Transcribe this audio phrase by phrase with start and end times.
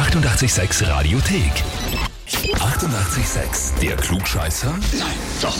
[0.00, 2.09] 886 Radiothek.
[2.30, 3.80] 88,6.
[3.82, 4.70] Der Klugscheißer?
[4.98, 5.08] Nein,
[5.42, 5.56] doch.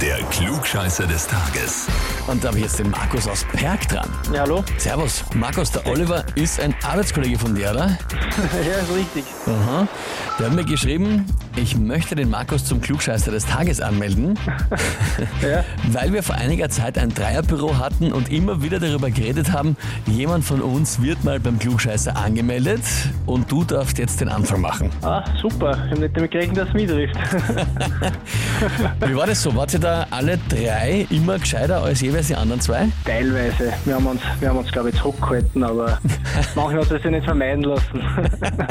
[0.00, 1.88] Der Klugscheißer des Tages.
[2.28, 4.08] Und da habe ich jetzt den Markus aus Perg dran.
[4.32, 4.62] Ja, hallo?
[4.78, 5.24] Servus.
[5.34, 7.86] Markus, der Oliver ist ein Arbeitskollege von dir, oder?
[8.64, 9.24] ja, ist richtig.
[9.46, 9.88] Aha.
[10.38, 11.26] Der hat mir geschrieben,
[11.56, 14.38] ich möchte den Markus zum Klugscheißer des Tages anmelden,
[15.42, 15.64] Ja.
[15.88, 19.76] weil wir vor einiger Zeit ein Dreierbüro hatten und immer wieder darüber geredet haben,
[20.06, 22.82] jemand von uns wird mal beim Klugscheißer angemeldet
[23.26, 24.90] und du darfst jetzt den Anfang machen.
[25.02, 25.79] Ah, super.
[25.86, 27.16] Ich habe nicht damit gerechnet, dass es mich trifft.
[29.06, 29.54] Wie war das so?
[29.54, 32.88] Wart ihr da alle drei immer gescheiter als jeweils die anderen zwei?
[33.04, 33.72] Teilweise.
[33.84, 35.98] Wir haben uns, wir haben uns glaube ich, zurückgehalten, aber
[36.54, 38.02] manchmal hat es sich nicht vermeiden lassen.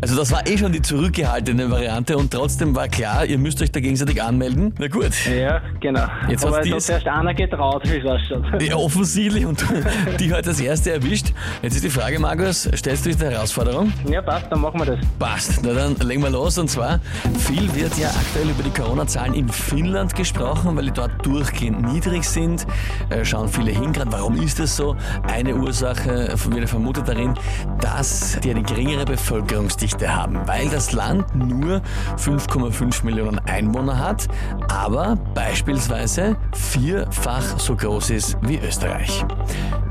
[0.00, 3.70] Also das war eh schon die zurückgehaltene Variante und trotzdem war klar, ihr müsst euch
[3.72, 4.74] da gegenseitig anmelden.
[4.78, 5.12] Na gut.
[5.26, 6.06] ja, genau.
[6.28, 8.60] Jetzt aber es hat erst einer getraut, wie es ausschaut.
[8.60, 9.64] Ja, offensichtlich und
[10.20, 11.32] die hat das erste erwischt.
[11.62, 13.92] Jetzt ist die Frage, Markus, stellst du dich der Herausforderung?
[14.10, 14.98] Ja, passt, dann machen wir das.
[15.18, 15.60] Passt.
[15.64, 17.00] Na dann legen wir los und zwar,
[17.38, 18.70] viel wird ja aktuell über die
[19.14, 22.66] Corona-Zahlen in Finnland gesprochen, weil die dort durchgehend niedrig sind.
[23.10, 24.96] Äh, schauen viele hin, gerade warum ist das so?
[25.22, 27.34] Eine Ursache wird vermutet darin,
[27.80, 31.80] dass die eine geringere Bevölkerungsdichte haben, weil das Land nur
[32.16, 34.28] 5,5 Millionen Einwohner hat,
[34.68, 39.24] aber beispielsweise vierfach so groß ist wie Österreich.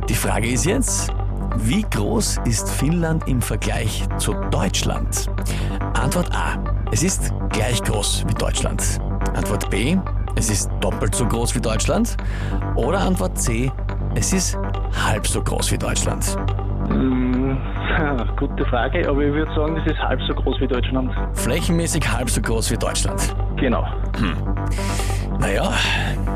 [0.09, 1.11] Die Frage ist jetzt,
[1.57, 5.29] wie groß ist Finnland im Vergleich zu Deutschland?
[5.94, 6.57] Antwort A.
[6.91, 8.99] Es ist gleich groß wie Deutschland.
[9.36, 9.98] Antwort B.
[10.36, 12.17] Es ist doppelt so groß wie Deutschland.
[12.76, 13.72] Oder Antwort C.
[14.16, 14.58] Es ist
[15.06, 16.38] halb so groß wie Deutschland.
[16.88, 17.58] Hm,
[18.38, 21.12] gute Frage, aber ich würde sagen, das ist halb so groß wie Deutschland.
[21.34, 23.36] Flächenmäßig halb so groß wie Deutschland.
[23.58, 23.86] Genau.
[25.40, 25.72] Naja,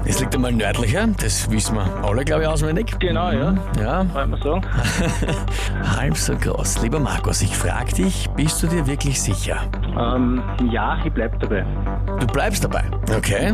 [0.07, 1.05] es liegt einmal nördlicher.
[1.19, 2.97] Das wissen wir alle, glaube ich, auswendig.
[2.99, 3.53] Genau, ja.
[3.79, 4.61] Ja, Kann man sagen.
[5.97, 6.81] halb so groß.
[6.81, 9.57] Lieber Markus, ich frage dich, bist du dir wirklich sicher?
[9.99, 10.41] Ähm,
[10.71, 11.65] ja, ich bleib dabei.
[12.19, 12.83] Du bleibst dabei.
[13.15, 13.53] Okay.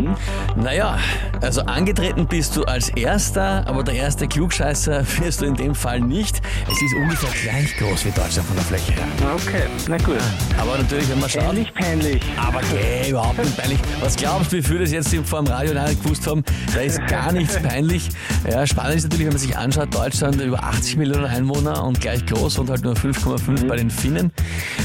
[0.56, 0.98] Naja,
[1.42, 6.02] also angetreten bist du als Erster, aber der erste Klugscheißer wirst du in dem Fall
[6.02, 6.42] nicht.
[6.72, 9.06] Es ist ungefähr gleich groß wie Deutschland von der Fläche her.
[9.34, 10.18] Okay, na gut.
[10.60, 11.44] Aber natürlich, wenn man schaut.
[11.46, 12.24] Peinlich, peinlich.
[12.38, 13.80] Aber geh, überhaupt nicht peinlich.
[14.02, 16.43] Was glaubst du, wie viele das jetzt vor dem Radio gewusst haben?
[16.74, 18.10] Da ist gar nichts peinlich.
[18.50, 22.26] Ja, spannend ist natürlich, wenn man sich anschaut, Deutschland über 80 Millionen Einwohner und gleich
[22.26, 24.32] groß und halt nur 5,5 bei den Finnen.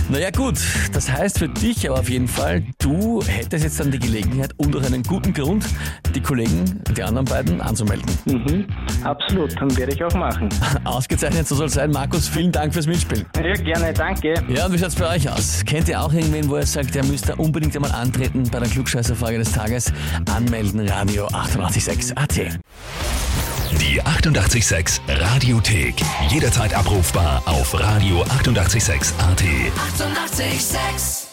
[0.08, 0.58] Naja gut,
[0.92, 4.72] das heißt für dich aber auf jeden Fall, du hättest jetzt dann die Gelegenheit und
[4.72, 5.64] durch einen guten Grund,
[6.14, 8.06] die Kollegen, die anderen beiden anzumelden.
[8.26, 8.66] Mhm,
[9.04, 10.48] absolut, dann werde ich auch machen.
[10.84, 11.90] Ausgezeichnet, so soll es sein.
[11.90, 13.26] Markus, vielen Dank fürs Mitspielen.
[13.36, 14.34] Ja, gerne, danke.
[14.48, 15.62] Ja, und wie schaut's bei euch aus?
[15.64, 19.38] Kennt ihr auch irgendwen, wo ihr sagt, der müsste unbedingt einmal antreten bei der Klugscheißerfrage
[19.38, 19.92] des Tages?
[20.34, 22.58] Anmelden, Radio 886 AT.
[23.80, 25.94] Die 88,6 Radiothek.
[26.28, 29.12] Jederzeit abrufbar auf radio886.at.
[29.18, 30.38] 88,6.
[30.48, 31.27] Eighty-eight, sex.